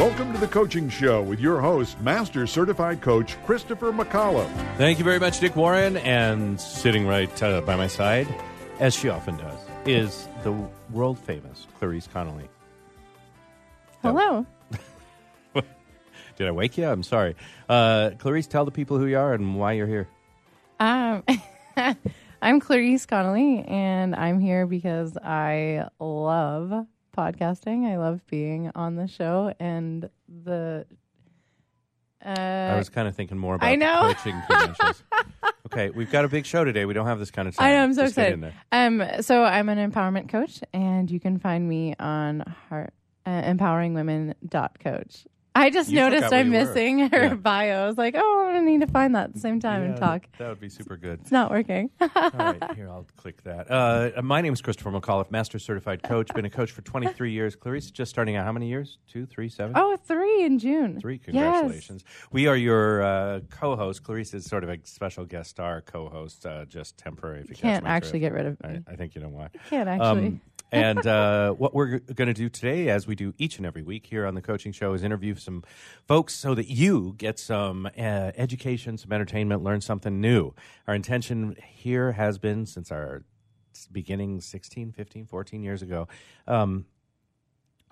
[0.00, 4.48] Welcome to the Coaching Show with your host, Master Certified Coach Christopher McAuliffe.
[4.78, 5.98] Thank you very much, Dick Warren.
[5.98, 8.26] And sitting right uh, by my side,
[8.78, 10.52] as she often does, is the
[10.90, 12.48] world famous Clarice Connolly.
[14.00, 14.46] Hello.
[15.54, 16.86] Did I wake you?
[16.86, 17.36] I'm sorry.
[17.68, 20.08] Uh, Clarice, tell the people who you are and why you're here.
[20.78, 21.24] Um,
[22.40, 27.86] I'm Clarice Connolly, and I'm here because I love podcasting.
[27.90, 30.86] I love being on the show, and the.
[32.24, 32.28] Uh,
[32.74, 34.12] I was kind of thinking more about I know.
[34.14, 35.02] coaching credentials.
[35.66, 36.84] okay, we've got a big show today.
[36.84, 37.66] We don't have this kind of time.
[37.66, 37.82] I know.
[37.84, 38.58] I'm so Just get in excited.
[38.70, 38.86] there.
[39.16, 42.92] Um, so I'm an empowerment coach, and you can find me on heart,
[43.24, 45.26] uh, empoweringwomen.coach.
[45.54, 46.64] I just You noticed I'm you were.
[46.64, 47.34] missing her Yeah.
[47.34, 47.82] bio.
[47.82, 49.94] I was like, oh, I'm gonna need to find that at the same time and
[49.94, 50.26] Yeah, talk.
[50.38, 51.20] That would be super good.
[51.22, 51.90] It's not working.
[52.00, 53.70] All right, here I'll click that.
[53.70, 56.32] Uh, my name is Christopher McAuliffe, Master Certified Coach.
[56.34, 57.56] Been a coach for 23 years.
[57.56, 58.44] Clarice just starting out.
[58.46, 58.98] How many years?
[59.08, 59.72] Two, three, seven?
[59.76, 61.00] oh, three in June.
[61.00, 61.18] Three.
[61.18, 62.04] Congratulations.
[62.30, 64.04] We are your uh, co-host.
[64.04, 67.40] Clarice is sort of a special guest star co-host, uh, just temporary.
[67.40, 68.22] If you Can't my actually drift.
[68.22, 68.80] get rid of I.
[68.92, 69.48] I think you know why.
[69.68, 70.26] Can't actually.
[70.28, 70.40] Um,
[70.72, 74.06] and uh, what we're going to do today, as we do each and every week
[74.06, 75.64] here on the coaching show, is interview some
[76.06, 80.54] folks so that you get some uh, education, some entertainment, learn something new.
[80.86, 83.24] Our intention here has been since our
[83.90, 86.08] beginning 16, 15, 14 years ago.
[86.46, 86.86] Um,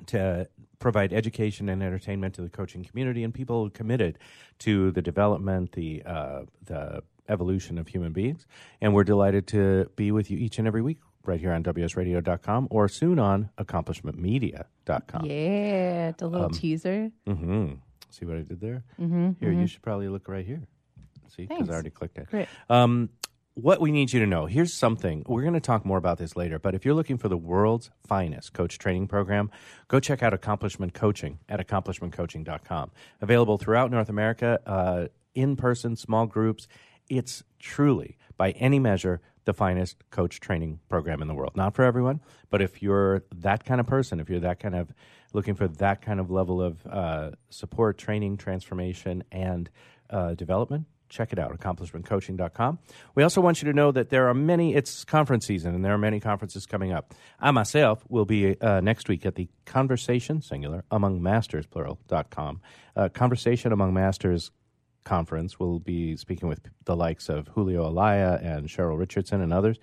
[0.06, 4.16] to provide education and entertainment to the coaching community and people committed
[4.60, 8.46] to the development, the uh, the evolution of human beings.
[8.80, 12.68] And we're delighted to be with you each and every week right here on WSRadio.com
[12.70, 15.24] or soon on AccomplishmentMedia.com.
[15.26, 17.10] yeah, the little Um, teaser.
[17.26, 17.74] Mm-hmm.
[18.10, 18.84] See what I did there?
[19.00, 20.62] Mm-hmm, Here, you should probably look right here.
[21.28, 22.28] See, because I already clicked it.
[22.30, 22.48] Great.
[22.70, 23.10] Um,
[23.54, 25.24] what we need you to know here's something.
[25.26, 27.90] We're going to talk more about this later, but if you're looking for the world's
[28.06, 29.50] finest coach training program,
[29.88, 32.90] go check out Accomplishment Coaching at accomplishmentcoaching.com.
[33.20, 36.66] Available throughout North America, uh, in person, small groups.
[37.10, 41.56] It's truly, by any measure, the finest coach training program in the world.
[41.56, 42.20] Not for everyone,
[42.50, 44.92] but if you're that kind of person, if you're that kind of
[45.32, 49.70] looking for that kind of level of uh, support, training, transformation, and
[50.10, 52.78] uh, development, check it out, accomplishmentcoaching.com.
[53.14, 55.94] We also want you to know that there are many, it's conference season, and there
[55.94, 57.14] are many conferences coming up.
[57.40, 62.60] I myself will be uh, next week at the Conversation, singular, among masters, Plural plural.com.
[62.94, 64.50] Uh, Conversation Among Masters
[65.08, 65.58] conference.
[65.58, 69.78] We'll be speaking with the likes of Julio Olalla and Cheryl Richardson and others.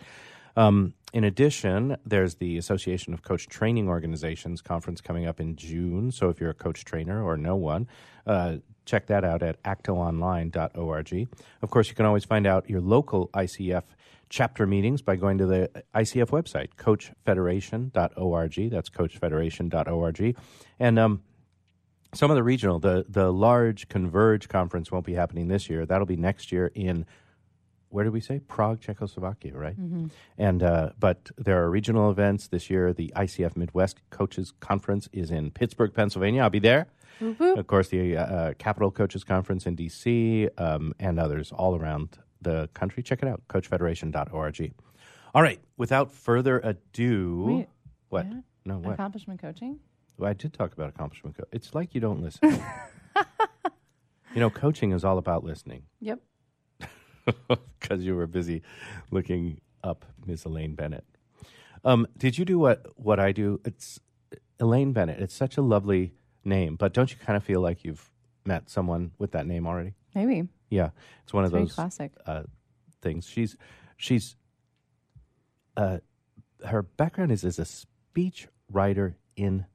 [0.55, 6.11] Um, in addition, there's the Association of Coach Training Organizations conference coming up in June.
[6.11, 7.87] So if you're a coach trainer or know one,
[8.27, 11.27] uh, check that out at actoonline.org.
[11.61, 13.83] Of course, you can always find out your local ICF
[14.29, 18.71] chapter meetings by going to the ICF website, coachfederation.org.
[18.71, 20.37] That's coachfederation.org.
[20.79, 21.21] And um,
[22.15, 25.85] some of the regional, the the large Converge conference won't be happening this year.
[25.85, 27.05] That'll be next year in
[27.89, 29.75] where did we say Prague, Czechoslovakia, right?
[30.37, 32.91] And uh, but there are regional events this year.
[32.93, 36.41] The ICF Midwest Coaches Conference is in Pittsburgh, Pennsylvania.
[36.43, 36.87] I'll be there.
[37.57, 42.17] Of course, the uh, uh, Capital Coaches Conference in DC um, and others all around
[42.41, 43.01] the country.
[43.03, 44.73] Check it out, CoachFederation.org.
[45.33, 45.59] All right.
[45.77, 47.67] Without further ado, Wait,
[48.09, 48.25] what?
[48.25, 48.39] yeah?
[48.65, 48.93] No, what?
[48.93, 49.79] Accomplishment coaching.
[50.17, 51.37] Well, I did talk about accomplishment.
[51.37, 52.41] Co- it's like you don't listen.
[54.33, 56.19] you know, coaching is all about listening Yep.
[57.79, 58.61] because you were busy
[59.11, 61.05] looking up Miss Elaine Bennett.
[61.83, 63.61] Um, did you do what what I do?
[63.65, 63.99] It's
[64.59, 65.19] Elaine Bennett.
[65.21, 68.09] It's such a lovely name, but don't you kind of feel like you've
[68.45, 69.93] met someone with that name already?
[70.13, 70.47] Maybe.
[70.69, 70.89] Yeah,
[71.23, 72.11] it's one of those classic.
[72.25, 72.43] uh,
[73.01, 73.27] things.
[73.27, 73.55] She's
[73.97, 74.35] she's
[75.77, 75.99] uh,
[76.65, 79.65] her background is as a speech writer in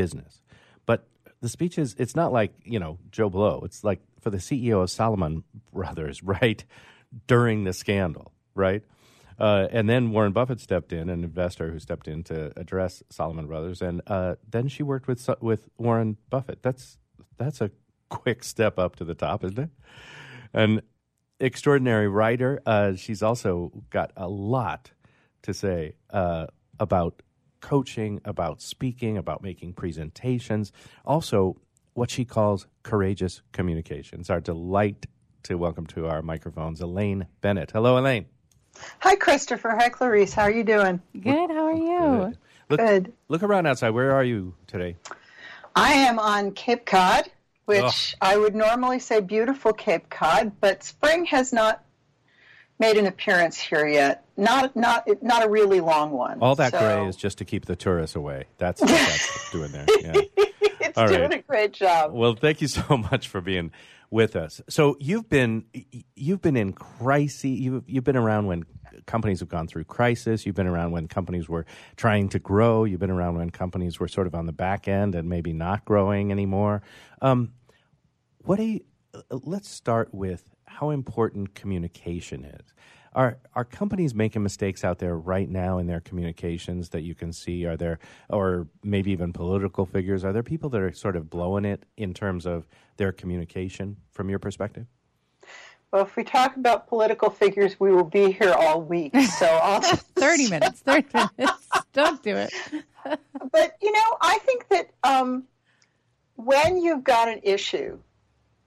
[0.00, 0.42] business,
[0.86, 1.08] but
[1.40, 3.62] the speech is it's not like you know Joe Blow.
[3.64, 5.42] It's like for the CEO of Salomon
[5.72, 6.64] Brothers, right
[7.26, 8.82] during the scandal, right.
[9.38, 13.46] Uh, and then Warren Buffett stepped in, an investor who stepped in to address Salomon
[13.46, 16.62] Brothers, and uh, then she worked with with Warren Buffett.
[16.62, 16.98] That's
[17.36, 17.70] that's a
[18.08, 19.70] quick step up to the top, isn't it?
[20.52, 20.82] An
[21.40, 22.60] extraordinary writer.
[22.66, 24.90] Uh, she's also got a lot
[25.42, 26.46] to say uh,
[26.80, 27.22] about
[27.60, 30.72] coaching, about speaking, about making presentations.
[31.04, 31.56] Also,
[31.94, 34.20] what she calls courageous communication.
[34.20, 35.06] It's our delight
[35.44, 37.70] to welcome to our microphones Elaine Bennett.
[37.70, 38.26] Hello, Elaine.
[39.00, 39.70] Hi, Christopher.
[39.70, 40.32] Hi, Clarice.
[40.32, 41.00] How are you doing?
[41.20, 41.50] Good.
[41.50, 42.26] How are you?
[42.26, 42.38] Good.
[42.68, 43.12] Look, Good.
[43.28, 43.90] Look around outside.
[43.90, 44.96] Where are you today?
[45.74, 47.30] I am on Cape Cod,
[47.64, 51.82] which I would normally say beautiful Cape Cod, but spring has not
[52.78, 54.24] made an appearance here yet.
[54.36, 56.38] Not not not a really long one.
[56.40, 58.44] All that So- gray is just to keep the tourists away.
[58.58, 59.86] That's what that's doing there.
[60.00, 60.12] Yeah.
[60.80, 61.34] it's All doing right.
[61.34, 62.12] a great job.
[62.12, 63.72] Well, thank you so much for being
[64.10, 64.60] with us.
[64.68, 65.64] So you've been
[66.14, 67.44] you've been in crisis.
[67.44, 68.64] You've you've been around when
[69.06, 70.46] companies have gone through crisis.
[70.46, 71.66] You've been around when companies were
[71.96, 72.84] trying to grow.
[72.84, 75.84] You've been around when companies were sort of on the back end and maybe not
[75.84, 76.82] growing anymore.
[77.20, 77.52] Um,
[78.38, 78.80] what do you,
[79.14, 82.74] uh, let's start with how important communication is.
[83.14, 87.32] Are are companies making mistakes out there right now in their communications that you can
[87.32, 87.64] see?
[87.64, 87.98] Are there,
[88.28, 90.24] or maybe even political figures?
[90.24, 94.28] Are there people that are sort of blowing it in terms of their communication from
[94.28, 94.86] your perspective?
[95.90, 99.16] Well, if we talk about political figures, we will be here all week.
[99.16, 100.80] So I'll just 30 minutes.
[100.80, 101.68] 30 minutes.
[101.94, 102.52] Don't do it.
[103.04, 105.44] but you know, I think that um,
[106.36, 107.98] when you've got an issue,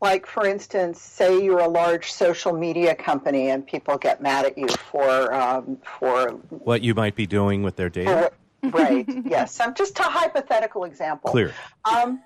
[0.01, 4.57] like for instance, say you're a large social media company and people get mad at
[4.57, 8.31] you for um, for, What you might be doing with their data?
[8.63, 11.31] for right, yes, I'm just a hypothetical example.
[11.31, 11.53] Clear.
[11.85, 12.21] Um,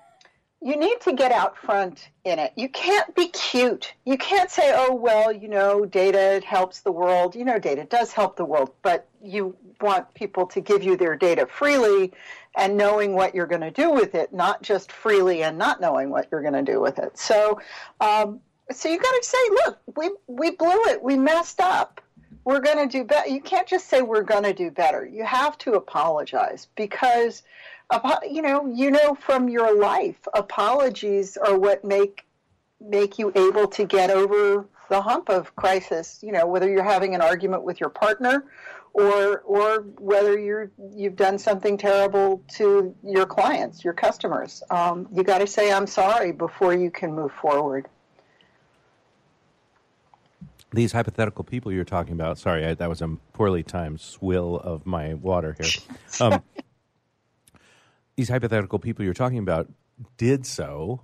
[0.62, 2.52] you need to get out front in it.
[2.56, 3.92] You can't be cute.
[4.06, 8.12] You can't say, "Oh well, you know, data helps the world." You know, data does
[8.12, 12.12] help the world, but you want people to give you their data freely
[12.56, 16.10] and knowing what you're going to do with it, not just freely and not knowing
[16.10, 17.18] what you're going to do with it.
[17.18, 17.60] So,
[18.00, 18.40] um,
[18.72, 21.02] so you got to say, "Look, we we blew it.
[21.02, 22.00] We messed up."
[22.44, 23.28] We're going to do better.
[23.28, 25.04] You can't just say we're going to do better.
[25.04, 27.42] You have to apologize because
[28.28, 32.24] you know you know from your life apologies are what make
[32.80, 37.14] make you able to get over the hump of crisis you know whether you're having
[37.14, 38.44] an argument with your partner
[38.96, 45.22] or or whether you're you've done something terrible to your clients your customers um, you
[45.22, 47.86] got to say i'm sorry before you can move forward
[50.72, 52.38] These hypothetical people you're talking about.
[52.38, 55.70] Sorry, I, that was a poorly timed swill of my water here.
[56.20, 56.42] Um,
[58.16, 59.70] these hypothetical people you're talking about
[60.16, 61.02] did so,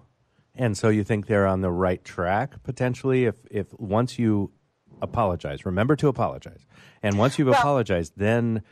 [0.55, 3.27] and so you think they're on the right track potentially.
[3.27, 4.51] If if once you
[5.03, 6.65] apologize, remember to apologize,
[7.03, 8.63] and once you've Well- apologized, then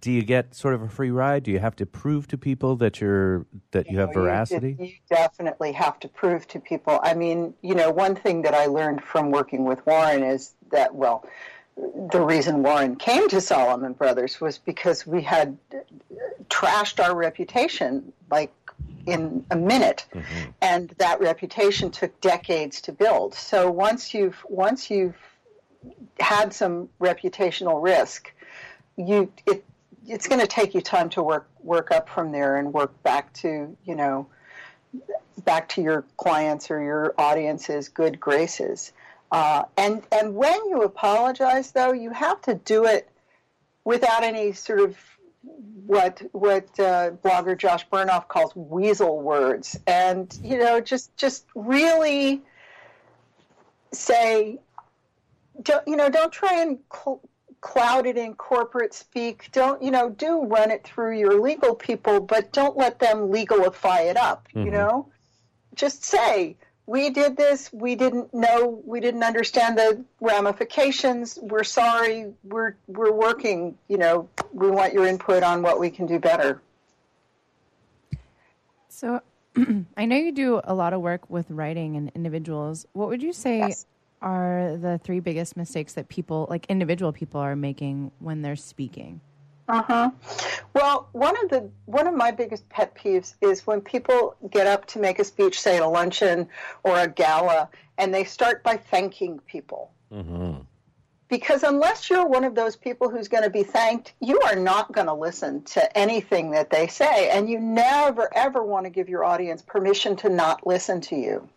[0.00, 1.42] do you get sort of a free ride?
[1.42, 4.76] Do you have to prove to people that you're that you have know, veracity?
[4.78, 7.00] You, you definitely have to prove to people.
[7.02, 10.94] I mean, you know, one thing that I learned from working with Warren is that,
[10.94, 11.26] well,
[11.76, 15.58] the reason Warren came to Salomon Brothers was because we had
[16.48, 18.52] trashed our reputation like
[19.06, 20.06] in a minute,
[20.60, 23.34] and that reputation took decades to build.
[23.34, 25.16] So once you've once you've
[26.18, 28.32] had some reputational risk,
[28.96, 29.64] you it
[30.06, 33.32] it's going to take you time to work work up from there and work back
[33.34, 34.26] to you know
[35.44, 38.92] back to your clients or your audience's good graces.
[39.30, 43.08] Uh, and and when you apologize, though, you have to do it
[43.84, 44.96] without any sort of
[45.86, 52.42] what what uh, blogger Josh Bernoff calls weasel words, and you know just just really
[53.92, 54.58] say,
[55.62, 57.20] don't you know, don't try and cl-
[57.60, 59.50] cloud it in corporate speak.
[59.52, 60.10] Don't you know?
[60.10, 64.48] Do run it through your legal people, but don't let them legalify it up.
[64.54, 65.08] You know,
[65.74, 67.72] just say we did this.
[67.72, 68.82] We didn't know.
[68.84, 71.38] We didn't understand the ramifications.
[71.40, 72.32] We're sorry.
[72.44, 73.78] We're we're working.
[73.88, 76.60] You know, we want your input on what we can do better.
[78.88, 79.20] So
[79.96, 82.86] I know you do a lot of work with writing and individuals.
[82.92, 83.86] What would you say Yes.
[84.22, 89.20] are the three biggest mistakes that people, like individual people, are making when they're speaking?
[89.68, 90.10] Uh-huh.
[90.74, 94.84] Well, one of the one of my biggest pet peeves is when people get up
[94.88, 96.48] to make a speech, say at a luncheon
[96.82, 99.90] or a gala, and they start by thanking people.
[101.28, 104.92] Because unless you're one of those people who's going to be thanked, you are not
[104.92, 109.08] going to listen to anything that they say, and you never ever want to give
[109.08, 111.48] your audience permission to not listen to you.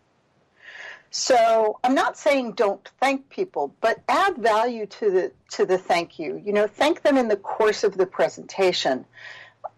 [1.10, 6.18] So I'm not saying don't thank people, but add value to the to the thank
[6.18, 6.40] you.
[6.44, 9.04] You know, thank them in the course of the presentation.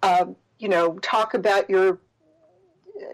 [0.03, 1.99] Um, you know, talk about your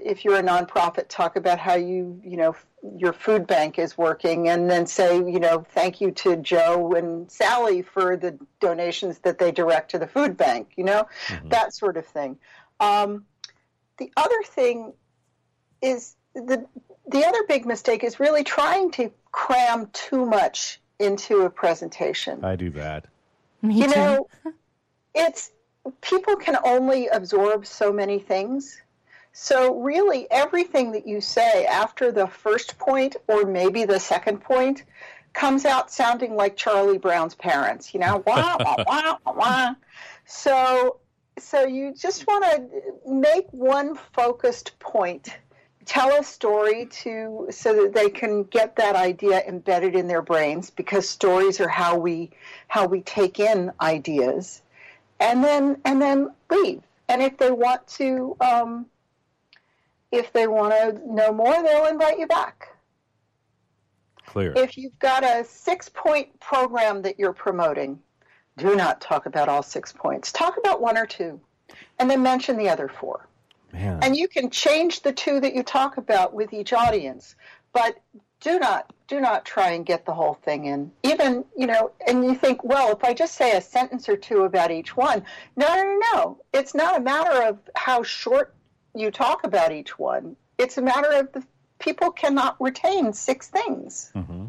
[0.03, 2.57] if you're a nonprofit, talk about how you you know
[2.97, 7.31] your food bank is working, and then say you know thank you to Joe and
[7.31, 10.73] Sally for the donations that they direct to the food bank.
[10.77, 11.09] You know,
[11.45, 12.39] that sort of thing.
[12.81, 13.25] Um,
[13.99, 14.93] the other thing
[15.83, 16.67] is the
[17.09, 22.45] the other big mistake is really trying to cram too much into a presentation.
[22.45, 23.07] I do that.
[23.63, 23.95] Me you too.
[23.95, 24.29] know,
[25.15, 25.53] it's
[26.01, 28.81] people can only absorb so many things.
[29.33, 34.85] So really, everything that you say after the first point or maybe the second point
[35.35, 37.93] comes out sounding like Charlie Brown's parents.
[37.93, 39.33] You know, wah wah wah wah.
[39.35, 39.75] wah.
[40.25, 41.01] So,
[41.39, 45.37] so you just want to make one focused point.
[45.87, 50.69] Tell a story to so that they can get that idea embedded in their brains
[50.69, 52.31] because stories are how we
[52.67, 54.63] how we take in ideas,
[55.21, 56.83] and then and then leave.
[57.09, 58.87] And if they want to, um,
[60.11, 62.69] if they want to know more, they'll invite you back.
[64.27, 64.55] Clear.
[64.57, 68.01] If you've got a six point program that you're promoting,
[68.59, 70.33] do not talk about all six points.
[70.33, 71.41] Talk about one or two,
[72.01, 73.29] and then mention the other four.
[73.73, 74.01] Man.
[74.03, 77.35] And you can change the two that you talk about with each audience,
[77.73, 77.97] but
[78.41, 80.91] do not do not try and get the whole thing in.
[81.03, 84.43] Even you know, and you think, well, if I just say a sentence or two
[84.43, 85.23] about each one,
[85.57, 86.39] no, no, no, no.
[86.53, 88.55] It's not a matter of how short
[88.95, 90.37] you talk about each one.
[90.59, 91.45] It's a matter of the
[91.79, 94.11] people cannot retain six things.
[94.15, 94.47] Mm-hmm.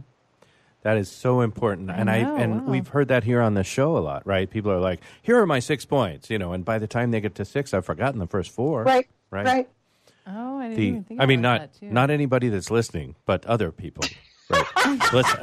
[0.83, 2.71] That is so important, and I know, and wow.
[2.71, 4.49] we've heard that here on the show a lot, right?
[4.49, 7.19] People are like, "Here are my six points," you know, and by the time they
[7.19, 8.83] get to six, I've forgotten the first four.
[8.83, 9.07] Right.
[9.29, 9.45] Right.
[9.45, 9.69] Right.
[10.27, 11.89] Oh, I didn't The even think I mean, not that, too.
[11.89, 14.03] not anybody that's listening, but other people.
[14.49, 14.65] Right.
[15.13, 15.35] Let's,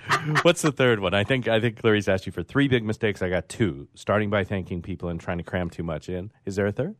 [0.42, 1.14] what's the third one?
[1.14, 3.20] I think I think Clarice asked you for three big mistakes.
[3.20, 3.88] I got two.
[3.94, 6.30] Starting by thanking people and trying to cram too much in.
[6.44, 6.96] Is there a third?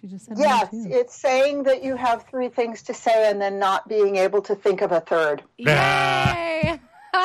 [0.00, 3.40] She just said Yes, me it's saying that you have three things to say and
[3.40, 5.42] then not being able to think of a third.
[5.58, 5.66] Yay!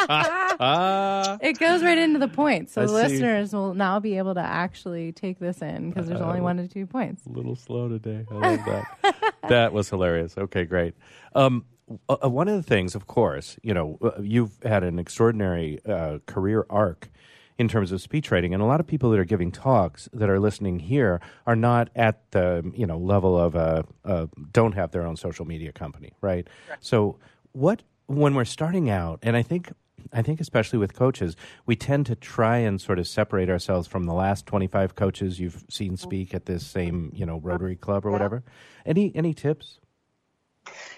[1.42, 2.96] It goes right into the point, so I the see.
[2.96, 6.68] listeners will now be able to actually take this in because there's only one to
[6.68, 7.26] two points.
[7.26, 8.26] a little slow today.
[8.30, 9.34] I love that.
[9.50, 10.38] that was hilarious.
[10.38, 10.96] Okay, great.
[11.36, 11.66] Um,
[12.08, 15.80] uh, uh, one of the things, of course, you know, uh, you've had an extraordinary
[15.88, 17.10] uh, career arc
[17.58, 20.30] in terms of speech writing, and a lot of people that are giving talks that
[20.30, 24.92] are listening here are not at the you know level of uh, uh, don't have
[24.92, 26.48] their own social media company, right?
[26.80, 27.18] So,
[27.52, 29.72] what when we're starting out, and I think
[30.14, 34.06] I think especially with coaches, we tend to try and sort of separate ourselves from
[34.06, 38.12] the last 25 coaches you've seen speak at this same, you know, Rotary Club or
[38.12, 38.44] whatever.
[38.86, 39.80] Any any tips?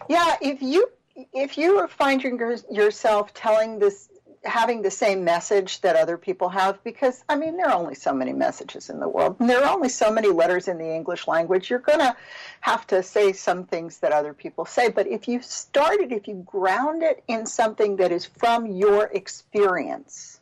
[0.09, 0.87] Yeah, if you
[1.33, 4.09] if you find your, yourself telling this
[4.43, 8.13] having the same message that other people have because I mean there are only so
[8.13, 9.35] many messages in the world.
[9.39, 11.69] And there are only so many letters in the English language.
[11.69, 12.15] You're going to
[12.61, 14.89] have to say some things that other people say.
[14.89, 19.05] But if you start it if you ground it in something that is from your
[19.05, 20.39] experience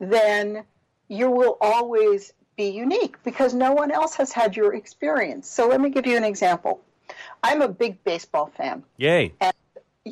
[0.00, 0.64] then
[1.08, 5.48] you will always be unique because no one else has had your experience.
[5.48, 6.80] So let me give you an example.
[7.42, 8.84] I'm a big baseball fan.
[8.96, 9.32] Yay!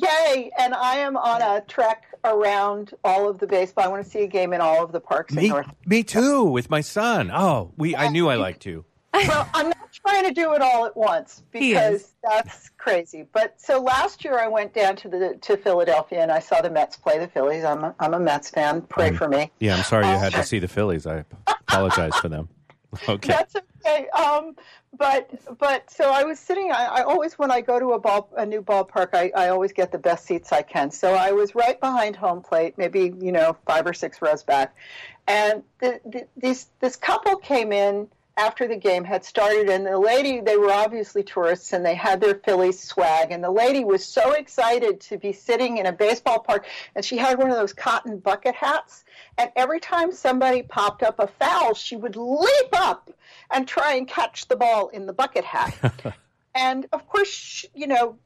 [0.01, 0.51] Yay!
[0.59, 3.85] And I am on a trek around all of the baseball.
[3.85, 5.67] I want to see a game in all of the parks in Me, North.
[5.85, 6.43] me too.
[6.45, 7.31] With my son.
[7.31, 7.95] Oh, we.
[7.95, 8.85] I knew I liked you.
[9.13, 13.25] Well, I'm not trying to do it all at once because that's crazy.
[13.31, 16.69] But so last year I went down to the to Philadelphia and I saw the
[16.69, 17.63] Mets play the Phillies.
[17.63, 18.81] I'm a, I'm a Mets fan.
[18.83, 19.51] Pray for me.
[19.59, 21.07] Yeah, I'm sorry you had to uh, see the Phillies.
[21.07, 22.49] I apologize for them.
[23.09, 23.29] Okay.
[23.29, 24.07] That's okay.
[24.09, 24.55] Um,
[24.97, 26.71] but but so I was sitting.
[26.71, 29.73] I, I always when I go to a ball a new ballpark, I, I always
[29.73, 30.91] get the best seats I can.
[30.91, 34.75] So I was right behind home plate, maybe you know five or six rows back,
[35.27, 39.97] and the, the, this this couple came in after the game had started, and the
[39.97, 44.05] lady they were obviously tourists, and they had their Phillies swag, and the lady was
[44.05, 46.65] so excited to be sitting in a baseball park,
[46.95, 49.03] and she had one of those cotton bucket hats.
[49.39, 53.09] And every time somebody popped up a foul, she would leap up
[53.51, 56.15] and try and catch the ball in the bucket hat.
[56.55, 58.17] and of course, you know,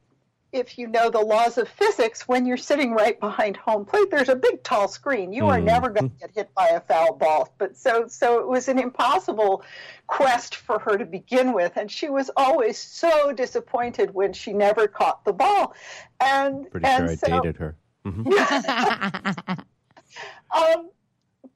[0.52, 4.28] if you know the laws of physics, when you're sitting right behind home plate, there's
[4.28, 5.32] a big tall screen.
[5.32, 7.54] You are never going to get hit by a foul ball.
[7.56, 9.64] But so so it was an impossible
[10.06, 14.86] quest for her to begin with, and she was always so disappointed when she never
[14.86, 15.74] caught the ball.
[16.20, 17.76] And Pretty and sure I so, dated her.
[18.04, 18.24] um,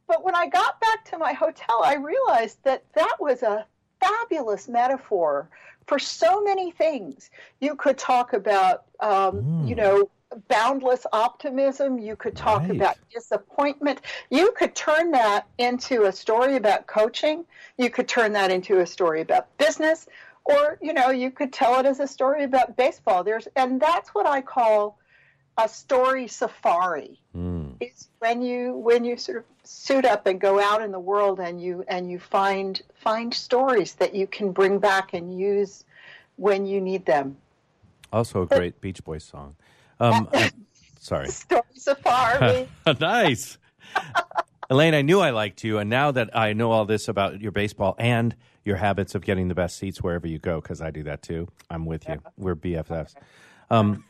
[0.06, 3.66] but when I got back to my hotel, I realized that that was a
[4.00, 5.50] fabulous metaphor
[5.86, 7.30] for so many things.
[7.60, 10.10] You could talk about, um, you know,
[10.48, 11.98] boundless optimism.
[11.98, 12.72] You could talk Right.
[12.72, 14.00] about disappointment.
[14.30, 17.44] You could turn that into a story about coaching.
[17.78, 20.06] You could turn that into a story about business,
[20.44, 23.22] or you know, you could tell it as a story about baseball.
[23.24, 24.98] There's, and that's what I call
[25.58, 27.20] a story safari
[27.80, 31.40] it's when you when you sort of suit up and go out in the world
[31.40, 35.84] and you and you find find stories that you can bring back and use
[36.36, 37.36] when you need them
[38.12, 39.56] Also a great Beach Boys song.
[40.00, 40.50] Um, uh,
[41.00, 41.28] sorry.
[41.28, 42.66] Stories of far.
[43.00, 43.58] nice.
[44.70, 47.52] Elaine, I knew I liked you, and now that I know all this about your
[47.52, 51.04] baseball and your habits of getting the best seats wherever you go, because I do
[51.04, 52.20] that too, I'm with you.
[52.36, 53.14] We're BFFs.
[53.70, 54.04] Um,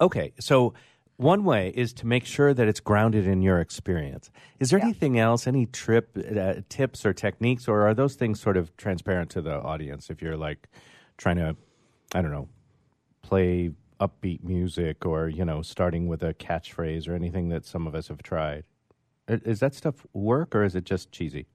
[0.00, 0.74] okay, so
[1.18, 4.30] one way is to make sure that it's grounded in your experience.
[4.60, 4.86] Is there Yeah.
[4.86, 9.28] anything else, any trip uh, tips or techniques, or are those things sort of transparent
[9.30, 10.68] to the audience if you're like
[11.16, 11.56] trying to,
[12.14, 12.48] I don't know,
[13.22, 17.96] play upbeat music or, you know, starting with a catchphrase or anything that some of
[17.96, 18.62] us have tried?
[19.26, 21.46] Is that stuff work or is it just cheesy?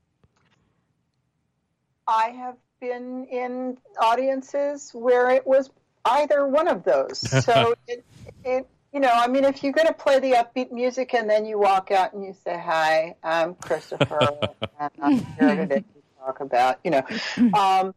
[2.05, 5.71] I have been in audiences where it was
[6.03, 7.21] either one of those.
[7.45, 8.03] So it,
[8.43, 11.45] it, you know, I mean, if you're going to play the upbeat music and then
[11.45, 14.29] you walk out and you say, "Hi, I'm Christopher,
[14.79, 17.03] and I'm here today to talk about," you know,
[17.53, 17.95] um,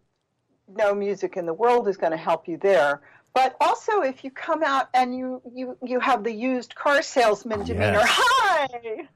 [0.68, 3.02] no music in the world is going to help you there.
[3.34, 7.64] But also, if you come out and you you you have the used car salesman
[7.64, 8.08] demeanor, Yes.
[8.08, 9.08] hi,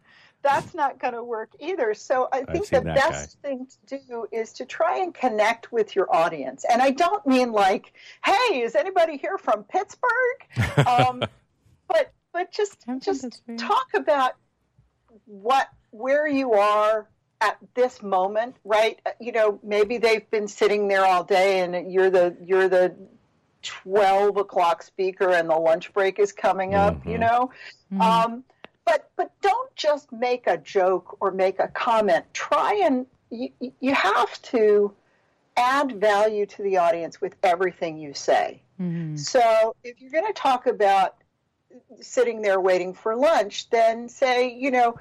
[0.43, 1.95] that's not going to work either.
[1.95, 5.97] So I think the that best thing to do is to try and connect with
[5.97, 6.65] your audience.
[6.71, 7.93] And I don't mean like,
[8.25, 10.07] hey, is anybody here from Pittsburgh?
[10.87, 11.25] Um,
[11.91, 14.37] but but just just talk about
[15.27, 17.09] what where you are
[17.41, 19.01] at this moment, right?
[19.05, 22.95] Uh, You know, maybe they've been sitting there all day, and you're the you're the
[23.63, 27.05] twelve o'clock speaker, and the lunch break is coming up.
[27.05, 27.21] You Mhm.
[27.21, 27.51] know,
[27.93, 28.01] Mhm.
[28.01, 28.45] um,
[28.85, 32.25] but but don't just make a joke or make a comment.
[32.33, 34.95] Try and you, you have to
[35.57, 38.63] add value to the audience with everything you say.
[38.81, 39.19] Mhm.
[39.19, 41.17] So if you're going to talk about
[42.01, 44.99] sitting there waiting for lunch, then say, you know,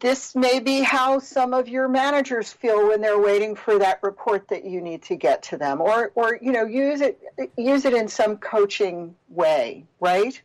[0.00, 4.46] this may be how some of your managers feel when they're waiting for that report
[4.48, 5.80] that you need to get to them.
[5.80, 7.20] Or or you know use it
[7.56, 10.40] use it in some coaching way right?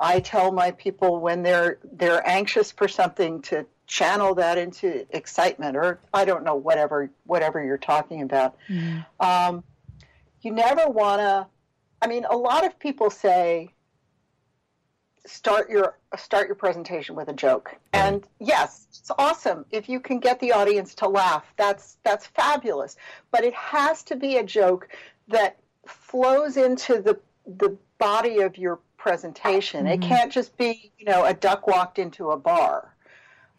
[0.00, 5.74] I tell my people when they're they're anxious for something to channel that into excitement
[5.74, 8.54] or i don't know whatever whatever you're talking about.
[8.68, 9.06] Mhm.
[9.18, 9.64] um,
[10.42, 11.46] you never want to
[12.02, 13.70] i mean a lot of people say
[15.28, 17.76] start your start your presentation with a joke.
[17.92, 19.64] And yes it's awesome.
[19.70, 22.96] If you can get the audience to laugh that's that's fabulous.
[23.30, 24.88] But it has to be a joke
[25.28, 27.18] that flows into the
[27.58, 29.86] the body of your presentation.
[29.86, 30.08] It Mhm.
[30.08, 32.94] can't just be you know a duck walked into a bar.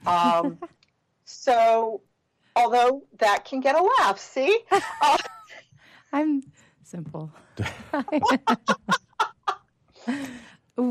[0.07, 0.57] Um,
[1.25, 2.01] so
[2.55, 4.59] although that can get a laugh see?
[5.01, 5.17] Uh,
[6.11, 6.41] I'm
[6.83, 7.31] simple.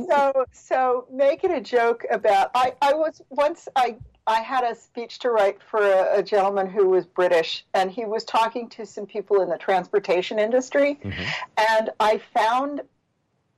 [0.09, 3.96] so so make it a joke about i i was once i
[4.27, 8.05] i had a speech to write for a, a gentleman who was british and he
[8.05, 11.22] was talking to some people in the transportation industry mm-hmm.
[11.57, 12.81] and i found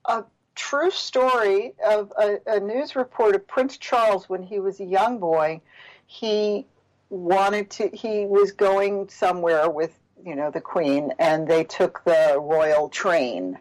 [0.06, 4.84] a true story of a, a news report of prince charles when he was a
[4.84, 5.60] young boy.
[6.06, 6.66] He
[7.08, 12.36] wanted to he was going somewhere with you know the queen and they took the
[12.38, 13.58] royal train.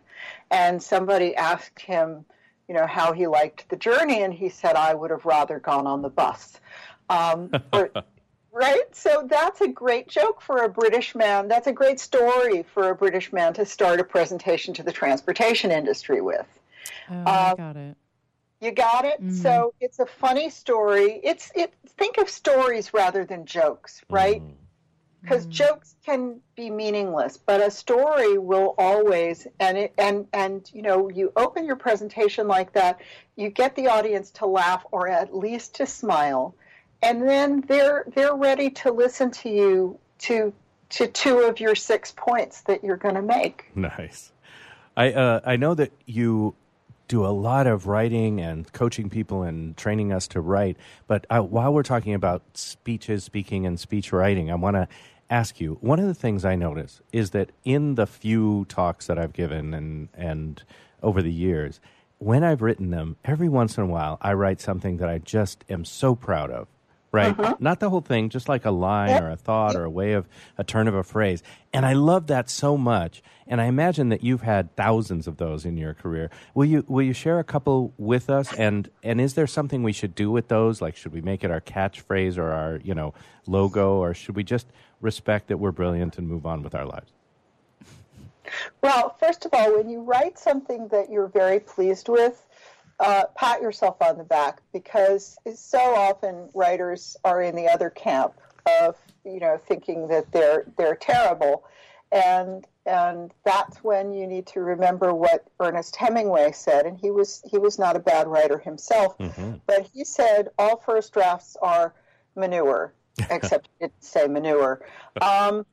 [0.51, 2.25] And somebody asked him
[2.69, 5.87] you know how he liked the journey and he said i would have rather gone
[5.87, 6.59] on the bus.
[7.09, 7.91] Um, or-
[8.51, 8.83] right?
[8.95, 11.47] So that's a great joke for a british man.
[11.47, 15.71] That's a great story for a british man to start a presentation to the transportation
[15.71, 16.45] industry with.
[17.09, 17.97] Oh, I Um, got it.
[18.61, 19.19] you got it?
[19.23, 19.33] Mhm.
[19.41, 21.19] so it's a funny story.
[21.23, 24.41] It's it think of stories rather than jokes right?
[24.43, 24.53] Mm.
[25.21, 25.51] Because Mm.
[25.51, 31.09] jokes can be meaningless but a story will always and it and and you know
[31.09, 32.99] you open your presentation like that
[33.35, 36.55] you get the audience to laugh or at least to smile
[37.01, 40.53] and then they're they're ready to listen to you to
[40.89, 44.31] to two of your six points that you're going to make Nice.
[44.97, 46.55] I uh, I know that you
[47.09, 50.77] do a lot of writing and coaching people and training us to write.
[51.07, 54.87] But uh, while we're talking about speeches, speaking, and speech writing, I want to
[55.29, 59.19] ask you one of the things I notice is that in the few talks that
[59.19, 60.63] I've given and and
[61.03, 61.81] over the years,
[62.19, 65.65] when I've written them, every once in a while I write something that I just
[65.69, 66.67] am so proud of.
[67.11, 67.37] Right?
[67.39, 67.55] Uh-huh.
[67.59, 69.23] Not the whole thing, just like a line Yep.
[69.23, 70.27] or a thought or a way of
[70.59, 71.41] a turn of a phrase.
[71.73, 73.23] And I love that so much.
[73.47, 76.29] And I imagine that you've had thousands of those in your career.
[76.53, 78.53] Will you will you share a couple with us?
[78.53, 80.81] And and is there something we should do with those?
[80.83, 83.15] Like should we make it our catchphrase or our, you know,
[83.47, 84.67] logo or should we just
[85.01, 87.11] respect that we're brilliant and move on with our lives?
[88.81, 92.45] Well, first of all, when you write something that you're very pleased with,
[92.99, 98.33] uh, pat yourself on the back because so often writers are in the other camp
[98.81, 101.63] of you know thinking that they're they're terrible,
[102.11, 106.85] and and that's when you need to remember what Ernest Hemingway said.
[106.85, 109.55] And he was he was not a bad writer himself, Mm-hmm.
[109.65, 111.93] but he said all first drafts are
[112.35, 112.93] manure,
[113.29, 114.85] except he didn't say manure.
[115.21, 115.65] Um,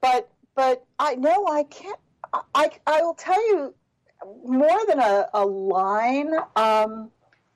[0.00, 1.98] but but I know I can't.
[2.54, 3.74] I I will tell you
[4.44, 6.34] more than a, a line.
[6.56, 7.10] Um,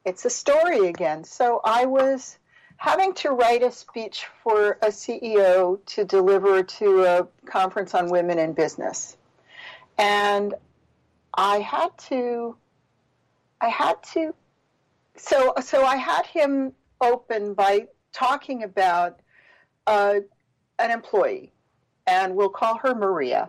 [0.05, 1.25] it's a story again.
[1.25, 2.39] So I was
[2.77, 8.39] having to write a speech for a CEO to deliver to a conference on women
[8.39, 9.17] in business.
[9.99, 10.55] And
[11.35, 12.57] I had to
[13.61, 14.35] I had to
[15.17, 19.21] so so I had him open by talking about
[19.87, 20.15] uh,
[20.79, 21.53] an employee
[22.07, 23.49] and we'll call her Maria.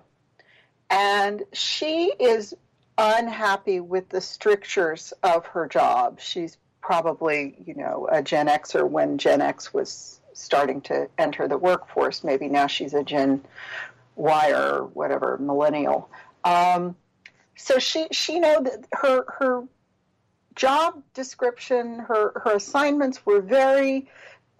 [0.89, 2.54] And she is
[2.97, 6.19] unhappy with the strictures of her job.
[6.19, 11.58] She's probably, you know, a Gen Xer when Gen X was starting to enter the
[11.58, 12.23] workforce.
[12.23, 13.43] Maybe now she's a Gen
[14.15, 16.10] Y or whatever, millennial.
[16.43, 16.95] Um,
[17.56, 19.63] so she she know that her her
[20.56, 24.10] job description, her her assignments were very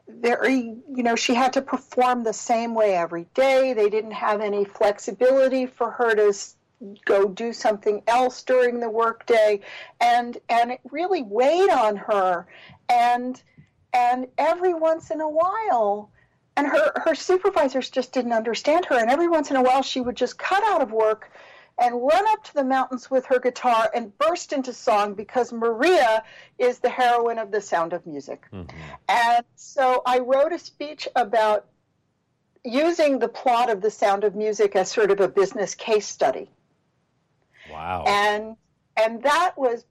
[0.08, 4.42] very you know she had to perform the same way every day they didn't have
[4.42, 6.34] any flexibility for her to
[7.06, 9.60] go do something else during the workday
[10.02, 12.48] and and it really weighed on her
[12.90, 13.42] and
[13.94, 16.10] and every once in a while
[16.56, 20.02] and her her supervisors just didn't understand her and every once in a while she
[20.02, 21.32] would just cut out of work
[21.80, 26.24] and run up to the mountains with her guitar and burst into song because Maria
[26.60, 28.46] is the heroine of The Sound of Music.
[28.54, 28.78] Mm-hmm.
[29.10, 31.66] And so I wrote a speech about
[32.64, 36.50] using the plot of The Sound of Music as sort of a business case study.
[37.72, 38.04] Wow.
[38.08, 38.56] And
[38.98, 39.86] and that was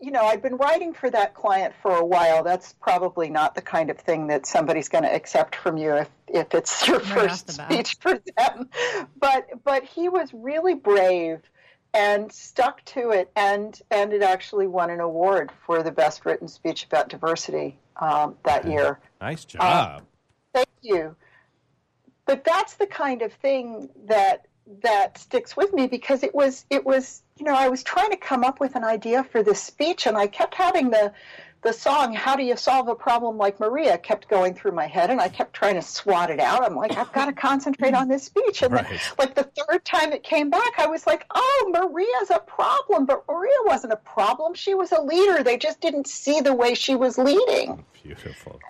[0.00, 2.44] you know, I'd been writing for that client for a while.
[2.44, 6.08] That's probably not the kind of thing that somebody's going to accept from you if,
[6.28, 7.72] if it's your Right first off the bat.
[7.72, 8.68] speech for them.
[9.18, 11.40] But but he was really brave
[11.94, 16.46] and stuck to it, and and it actually won an award for the best written
[16.48, 19.00] speech about diversity um, that year.
[19.20, 20.02] nice job.
[20.54, 21.16] Thank you.
[22.26, 24.46] But that's the kind of thing that
[24.82, 28.16] that sticks with me because it was it was you know I was trying to
[28.16, 31.12] come up with an idea for this speech and I kept having the
[31.62, 35.10] the song how do you solve a problem like Maria kept going through my head
[35.10, 38.08] and I kept trying to swat it out I'm like I've got to concentrate on
[38.08, 38.86] this speech and then,
[39.18, 43.24] like the third time it came back I was like oh Maria's a problem but
[43.28, 46.94] Maria wasn't a problem she was a leader they just didn't see the way she
[46.94, 48.60] was leading Beautiful.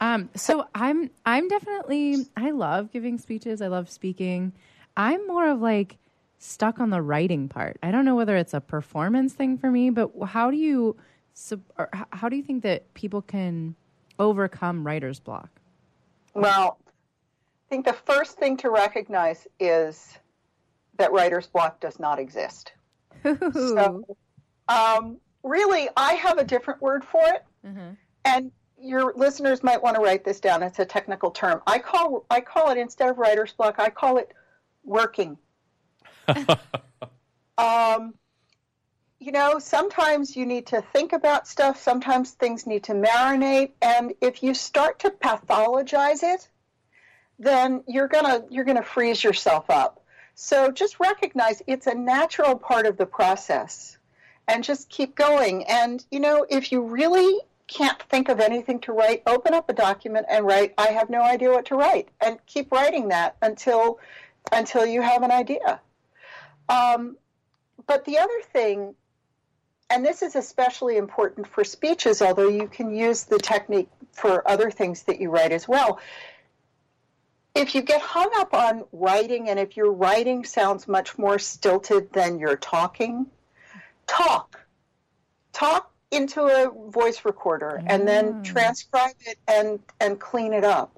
[0.00, 3.60] Um, so I'm I'm definitely I love giving speeches.
[3.60, 4.52] I love speaking.
[4.98, 5.96] I'm more of like
[6.38, 7.78] stuck on the writing part.
[7.82, 10.96] I don't know whether it's a performance thing for me, but how do you
[11.34, 13.74] sub- or h- how do you think that people can
[14.18, 15.48] overcome writer's block?
[16.34, 20.18] Well, I think the first thing to recognize is
[20.96, 22.72] that writer's block does not exist.
[23.22, 24.02] So,
[24.68, 27.96] um, really, I have a different word for it, Mhm.
[28.24, 30.62] and your listeners might want to write this down.
[30.62, 31.62] It's a technical term.
[31.66, 33.76] I call I call it instead of writer's block.
[33.78, 34.32] I call it
[34.88, 35.38] working.
[37.58, 38.14] um,
[39.20, 41.80] you know, sometimes you need to think about stuff.
[41.82, 46.48] Sometimes things need to marinate, and if you start to pathologize it,
[47.38, 50.04] then you're gonna you're gonna freeze yourself up.
[50.34, 53.98] So just recognize it's a natural part of the process,
[54.46, 55.64] and just keep going.
[55.64, 59.72] And you know, if you really can't think of anything to write, open up a
[59.72, 60.74] document and write.
[60.78, 63.98] I have no idea what to write, and keep writing that until
[64.52, 65.80] until you have an idea.
[66.68, 67.16] Um,
[67.86, 68.94] but the other thing,
[69.90, 74.70] and this is especially important for speeches, although you can use the technique for other
[74.70, 76.00] things that you write as well.
[77.54, 82.12] If you get hung up on writing, and if your writing sounds much more stilted
[82.12, 83.26] than your talking,
[84.06, 84.60] talk.
[85.52, 88.44] Talk into a voice recorder and then Mm.
[88.44, 90.97] transcribe it and, and clean it up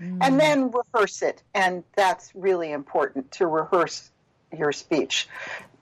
[0.00, 1.42] and then rehearse it.
[1.54, 4.10] And that's really important to rehearse
[4.56, 5.28] your speech.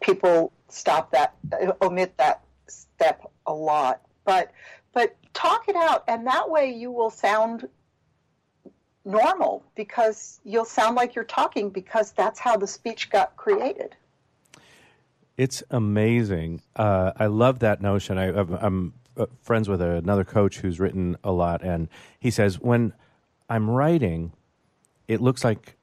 [0.00, 1.34] People stop that,
[1.82, 4.52] omit that step a lot, but
[4.92, 7.68] but talk it out, and that way you will sound
[9.04, 13.94] normal because you'll sound like you're talking because that's how the speech got created.
[15.36, 16.62] It's amazing.
[16.74, 18.16] Uh, I love that notion.
[18.16, 22.58] I, I'm, I'm uh, friends with another coach who's written a lot, and he says
[22.58, 22.94] when
[23.48, 24.32] I'm writing,
[25.08, 25.76] it looks like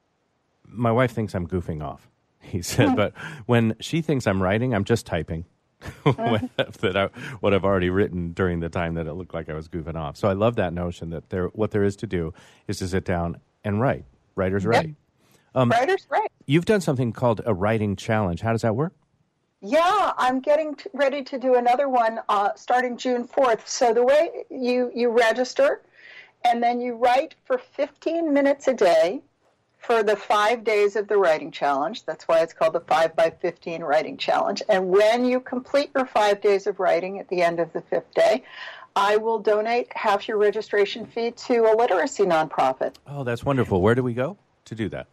[0.65, 2.08] my wife thinks I'm goofing off.
[2.45, 3.13] He said, but
[3.45, 5.45] when she thinks I'm writing, I'm just typing
[6.04, 7.06] what, that I,
[7.39, 10.17] what I've already written during the time that it looked like I was goofing off.
[10.17, 12.34] So I love that notion that there, what there is to do
[12.67, 14.04] is to sit down and write.
[14.36, 14.93] Writers write.
[15.56, 16.30] Um, Writer's right.
[16.45, 18.41] You've done something called a writing challenge.
[18.41, 18.93] How does that work?
[19.62, 23.65] Yeah, I'm getting t- ready to do another one uh, starting June 4th.
[23.65, 25.82] So the way you you register,
[26.43, 29.21] and then you write for 15 minutes a day
[29.77, 32.06] for the five days of the writing challenge.
[32.06, 34.63] That's why it's called the 5 by 15 writing challenge.
[34.69, 38.13] And when you complete your five days of writing at the end of the fifth
[38.13, 38.43] day,
[38.95, 42.95] I will donate half your registration fee to a literacy nonprofit.
[43.08, 43.82] Oh, that's wonderful.
[43.82, 45.08] Where do we go to do that?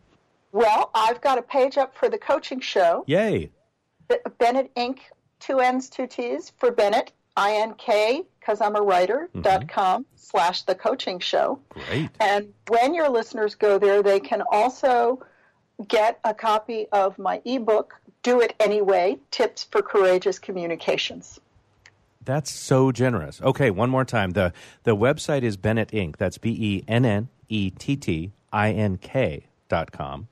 [0.53, 3.05] Well, I've got a page up for the coaching show.
[3.07, 3.51] Yay.
[4.39, 5.03] Bennett Ink.
[5.41, 9.43] Two N's, two T's for Bennett, I N K, because I'm a writer, Mm-hmm.
[9.43, 11.59] dot com slash the coaching show.
[11.71, 12.11] Great.
[12.21, 15.23] And when your listeners go there, they can also
[15.89, 21.41] get a copy of my ebook, Do It Anyway Tips for Courageous Communications.
[22.23, 23.41] That's so generous.
[23.41, 24.33] Okay, one more time.
[24.33, 24.53] The
[24.85, 26.19] the website is Bennett Ink.
[26.19, 30.29] That's B E N N E T T I N K dot com.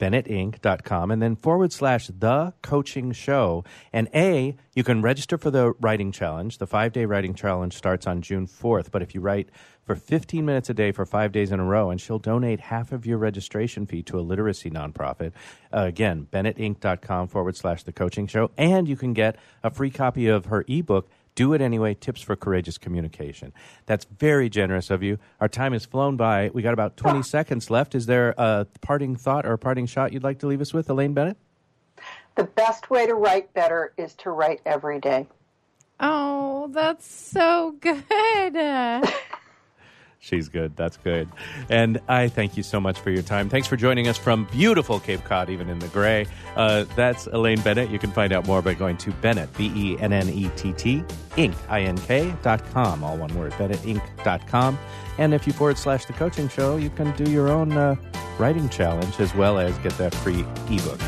[0.00, 3.62] BennettInk.com and then forward slash the coaching show.
[3.92, 6.58] And A, you can register for the writing challenge.
[6.58, 8.90] The five day writing challenge starts on June 4th.
[8.90, 9.50] But if you write
[9.90, 12.92] for 15 minutes a day for five days in a row, and she'll donate half
[12.92, 15.32] of your registration fee to a literacy nonprofit.
[15.72, 18.52] Uh, again, BennettInk.com forward slash the coaching show.
[18.56, 21.94] And you can get a free copy of her ebook, do it anyway.
[21.94, 23.52] Tips for courageous communication.
[23.86, 25.18] That's very generous of you.
[25.40, 26.50] Our time has flown by.
[26.52, 27.94] We got about 20 seconds left.
[27.94, 30.88] Is there a parting thought or a parting shot you'd like to leave us with
[30.90, 31.36] elaine bennett?
[32.36, 35.26] The best way to write better is to write every day.
[35.98, 38.04] Oh, that's so good.
[40.20, 40.76] she's good.
[40.76, 41.28] That's good.
[41.68, 43.48] And i thank you so much for your time.
[43.48, 46.26] Thanks for joining us from beautiful cape cod even in the gray.
[46.54, 47.90] Uh, that's elaine bennett.
[47.90, 51.04] You can find out more by going to bennett b-e-n-n-e-t-t
[51.36, 51.54] ink.
[51.68, 54.78] I-n-k dot com all one word bennettink.com
[55.18, 57.96] and if you forward slash the coaching show you can do your own uh,
[58.38, 61.00] writing challenge as well as get that free ebook.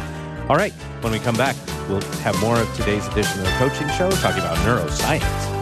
[0.49, 0.73] All right.
[1.03, 1.57] When we come back
[1.89, 5.62] we'll have more of today's edition of the coaching show talking about neuroscience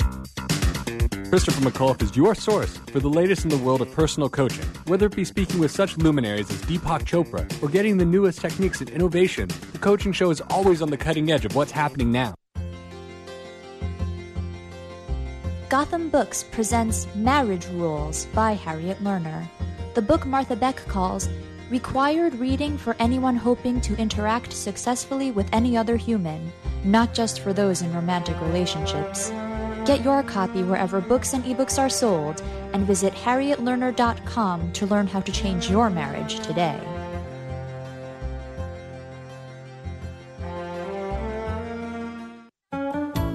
[1.31, 4.65] Christopher McAuliffe is your source for the latest in the world of personal coaching.
[4.87, 8.81] Whether it be speaking with such luminaries as Deepak Chopra or getting the newest techniques
[8.81, 12.35] and innovation, the coaching show is always on the cutting edge of what's happening now.
[15.69, 19.47] Gotham Books presents Marriage Rules by Harriet Lerner.
[19.93, 21.29] The book Martha Beck calls
[21.69, 26.51] required reading for anyone hoping to interact successfully with any other human,
[26.83, 29.31] not just for those in romantic relationships.
[29.85, 32.41] Get your copy wherever books and ebooks are sold
[32.73, 36.79] and visit harrietlerner.com to learn how to change your marriage today.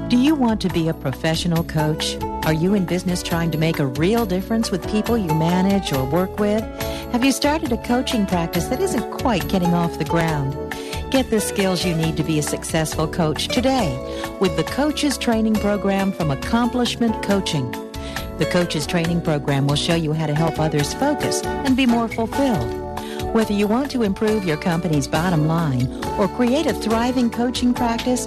[0.09, 2.17] Do you want to be a professional coach?
[2.45, 6.09] Are you in business trying to make a real difference with people you manage or
[6.09, 6.63] work with?
[7.11, 10.66] Have you started a coaching practice that isn't quite getting off the ground?
[11.11, 13.97] Get the skills you need to be a successful coach today
[14.41, 17.71] with the Coaches Training Program from Accomplishment Coaching.
[18.39, 22.09] The Coaches Training Program will show you how to help others focus and be more
[22.09, 22.83] fulfilled.
[23.33, 25.87] Whether you want to improve your company's bottom line
[26.19, 28.27] or create a thriving coaching practice,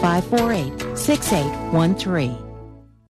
[0.00, 2.49] 548 6813.